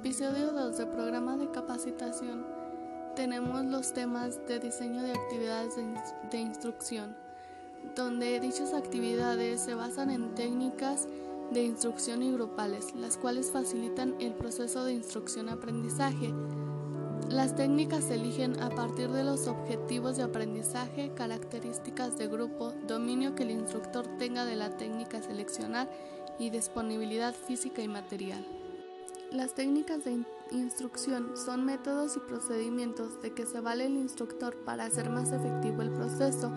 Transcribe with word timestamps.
episodio 0.00 0.52
2 0.52 0.78
del 0.78 0.88
programa 0.88 1.36
de 1.36 1.50
capacitación 1.50 2.46
tenemos 3.16 3.64
los 3.64 3.92
temas 3.92 4.40
de 4.46 4.60
diseño 4.60 5.02
de 5.02 5.12
actividades 5.12 5.74
de, 6.30 6.38
instrucción, 6.38 7.16
donde 7.96 8.40
dichas 8.40 8.72
actividades 8.72 9.60
se 9.60 9.74
basan 9.74 10.10
en 10.10 10.34
técnicas 10.34 11.06
de 11.52 11.64
instrucción 11.64 12.22
y 12.22 12.32
grupales, 12.32 12.94
las 12.94 13.16
cuales 13.16 13.50
facilitan 13.50 14.14
el 14.20 14.32
proceso 14.32 14.84
de 14.84 14.94
instrucción-aprendizaje. 14.94 16.32
Las 17.28 17.54
técnicas 17.56 18.04
se 18.04 18.14
eligen 18.14 18.60
a 18.62 18.70
partir 18.70 19.10
de 19.10 19.24
los 19.24 19.48
objetivos 19.48 20.16
de 20.16 20.22
aprendizaje, 20.22 21.12
características 21.14 22.16
de 22.16 22.28
grupo, 22.28 22.72
dominio 22.86 23.34
que 23.34 23.42
el 23.42 23.50
instructor 23.50 24.06
tenga 24.18 24.44
de 24.44 24.56
la 24.56 24.70
técnica 24.76 25.20
seleccionar 25.20 25.90
y 26.38 26.50
disponibilidad 26.50 27.34
física 27.34 27.82
y 27.82 27.88
material. 27.88 28.44
Las 29.32 29.54
técnicas 29.54 30.04
de 30.04 30.24
instrucción 30.50 31.36
son 31.36 31.64
métodos 31.64 32.16
y 32.16 32.18
procedimientos 32.18 33.22
de 33.22 33.32
que 33.32 33.46
se 33.46 33.60
vale 33.60 33.86
el 33.86 33.94
instructor 33.96 34.56
para 34.64 34.86
hacer 34.86 35.08
más 35.08 35.30
efectivo 35.30 35.82
el 35.82 35.92
proceso. 35.92 36.50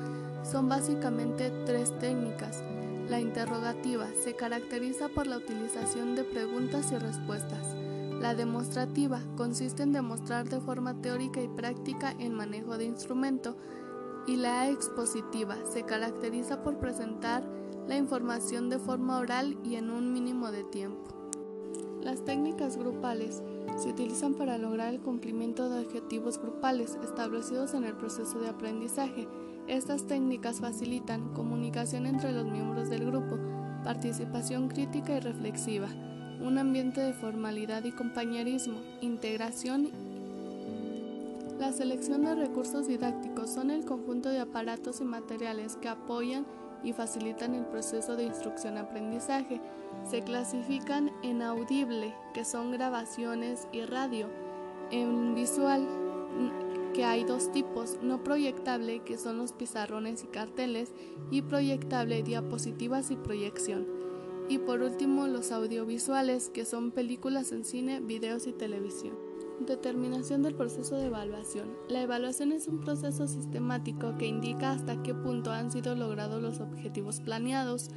Son 0.43 0.67
básicamente 0.67 1.51
tres 1.67 1.95
técnicas. 1.99 2.63
La 3.07 3.19
interrogativa 3.19 4.07
se 4.23 4.35
caracteriza 4.35 5.07
por 5.09 5.27
la 5.27 5.37
utilización 5.37 6.15
de 6.15 6.23
preguntas 6.23 6.91
y 6.91 6.97
respuestas. 6.97 7.75
La 8.19 8.33
demostrativa 8.33 9.21
consiste 9.37 9.83
en 9.83 9.93
demostrar 9.93 10.49
de 10.49 10.59
forma 10.59 10.99
teórica 10.99 11.43
y 11.43 11.49
práctica 11.49 12.15
el 12.17 12.31
manejo 12.31 12.79
de 12.79 12.85
instrumento. 12.85 13.55
Y 14.25 14.37
la 14.37 14.67
expositiva 14.67 15.57
se 15.71 15.83
caracteriza 15.83 16.63
por 16.63 16.79
presentar 16.79 17.47
la 17.87 17.97
información 17.97 18.71
de 18.71 18.79
forma 18.79 19.19
oral 19.19 19.59
y 19.63 19.75
en 19.75 19.91
un 19.91 20.11
mínimo 20.11 20.49
de 20.49 20.63
tiempo. 20.63 21.22
Las 22.03 22.25
técnicas 22.25 22.77
grupales 22.77 23.41
se 23.77 23.89
utilizan 23.89 24.33
para 24.33 24.57
lograr 24.57 24.93
el 24.93 24.99
cumplimiento 24.99 25.69
de 25.69 25.85
objetivos 25.85 26.37
grupales 26.37 26.97
establecidos 27.03 27.73
en 27.73 27.85
el 27.85 27.93
proceso 27.93 28.39
de 28.39 28.49
aprendizaje. 28.49 29.27
Estas 29.67 30.05
técnicas 30.05 30.59
facilitan 30.59 31.33
comunicación 31.33 32.05
entre 32.05 32.33
los 32.33 32.45
miembros 32.45 32.89
del 32.89 33.05
grupo, 33.05 33.37
participación 33.85 34.67
crítica 34.67 35.15
y 35.15 35.21
reflexiva, 35.21 35.87
un 36.41 36.57
ambiente 36.57 36.99
de 36.99 37.13
formalidad 37.13 37.85
y 37.85 37.93
compañerismo, 37.93 38.79
integración 38.99 39.89
la 41.59 41.71
selección 41.71 42.25
de 42.25 42.35
recursos 42.35 42.87
didácticos 42.87 43.49
son 43.49 43.71
el 43.71 43.85
conjunto 43.85 44.27
de 44.27 44.39
aparatos 44.39 44.99
y 44.99 45.05
materiales 45.05 45.77
que 45.77 45.87
apoyan 45.87 46.45
y 46.83 46.93
facilitan 46.93 47.55
el 47.55 47.65
proceso 47.65 48.15
de 48.15 48.23
instrucción-aprendizaje. 48.25 49.61
Se 50.09 50.21
clasifican 50.21 51.11
en 51.23 51.41
audible, 51.41 52.13
que 52.33 52.45
son 52.45 52.71
grabaciones, 52.71 53.67
y 53.71 53.81
radio. 53.81 54.27
En 54.91 55.33
visual, 55.33 55.87
que 56.93 57.05
hay 57.05 57.23
dos 57.23 57.51
tipos, 57.51 57.97
no 58.01 58.23
proyectable, 58.23 58.99
que 58.99 59.17
son 59.17 59.37
los 59.37 59.53
pizarrones 59.53 60.23
y 60.23 60.27
carteles, 60.27 60.91
y 61.31 61.41
proyectable, 61.41 62.21
diapositivas 62.23 63.11
y 63.11 63.15
proyección. 63.15 63.87
Y 64.49 64.57
por 64.59 64.81
último, 64.81 65.27
los 65.27 65.51
audiovisuales, 65.51 66.49
que 66.49 66.65
son 66.65 66.91
películas 66.91 67.51
en 67.51 67.65
cine, 67.65 68.01
videos 68.01 68.45
y 68.45 68.51
televisión. 68.53 69.32
Determinación 69.59 70.41
del 70.41 70.55
proceso 70.55 70.97
de 70.97 71.05
evaluación. 71.05 71.77
La 71.87 72.01
evaluación 72.01 72.51
es 72.51 72.67
un 72.67 72.81
proceso 72.81 73.27
sistemático 73.27 74.17
que 74.17 74.25
indica 74.25 74.71
hasta 74.71 75.01
qué 75.03 75.13
punto 75.13 75.51
han 75.51 75.71
sido 75.71 75.95
logrados 75.95 76.41
los 76.41 76.59
objetivos 76.59 77.21
planeados. 77.21 77.89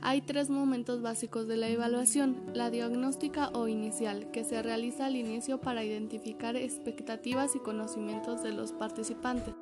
Hay 0.00 0.22
tres 0.22 0.50
momentos 0.50 1.02
básicos 1.02 1.46
de 1.46 1.56
la 1.56 1.68
evaluación, 1.68 2.36
la 2.54 2.70
diagnóstica 2.70 3.50
o 3.54 3.68
inicial, 3.68 4.30
que 4.30 4.44
se 4.44 4.62
realiza 4.62 5.06
al 5.06 5.16
inicio 5.16 5.60
para 5.60 5.84
identificar 5.84 6.56
expectativas 6.56 7.56
y 7.56 7.58
conocimientos 7.58 8.42
de 8.42 8.52
los 8.52 8.72
participantes. 8.72 9.54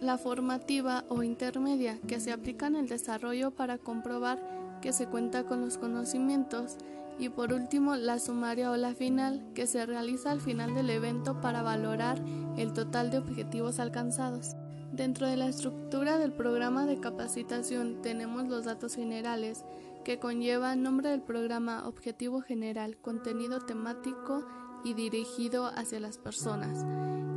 La 0.00 0.18
formativa 0.18 1.04
o 1.08 1.22
intermedia, 1.22 1.98
que 2.08 2.20
se 2.20 2.32
aplica 2.32 2.66
en 2.66 2.76
el 2.76 2.88
desarrollo 2.88 3.52
para 3.52 3.78
comprobar 3.78 4.78
que 4.82 4.92
se 4.92 5.06
cuenta 5.06 5.44
con 5.44 5.62
los 5.62 5.78
conocimientos 5.78 6.76
y 7.18 7.28
por 7.28 7.52
último, 7.52 7.96
la 7.96 8.18
sumaria 8.18 8.70
o 8.70 8.76
la 8.76 8.94
final, 8.94 9.44
que 9.54 9.66
se 9.66 9.86
realiza 9.86 10.30
al 10.30 10.40
final 10.40 10.74
del 10.74 10.90
evento 10.90 11.40
para 11.40 11.62
valorar 11.62 12.20
el 12.56 12.72
total 12.72 13.10
de 13.10 13.18
objetivos 13.18 13.78
alcanzados. 13.78 14.56
Dentro 14.92 15.26
de 15.26 15.36
la 15.36 15.48
estructura 15.48 16.18
del 16.18 16.32
programa 16.32 16.86
de 16.86 17.00
capacitación 17.00 18.00
tenemos 18.02 18.48
los 18.48 18.64
datos 18.64 18.94
generales, 18.94 19.64
que 20.04 20.18
conllevan 20.18 20.82
nombre 20.82 21.10
del 21.10 21.22
programa, 21.22 21.88
objetivo 21.88 22.42
general, 22.42 22.96
contenido 22.98 23.60
temático 23.60 24.46
y 24.84 24.94
dirigido 24.94 25.66
hacia 25.66 25.98
las 25.98 26.18
personas. 26.18 26.84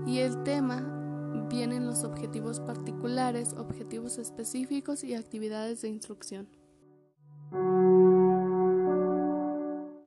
Y 0.05 0.19
el 0.19 0.43
tema 0.43 0.81
vienen 1.49 1.85
los 1.85 2.03
objetivos 2.03 2.59
particulares, 2.59 3.53
objetivos 3.57 4.17
específicos 4.17 5.03
y 5.03 5.15
actividades 5.15 5.81
de 5.81 5.89
instrucción. 5.89 6.47